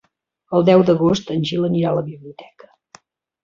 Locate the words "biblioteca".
2.11-2.75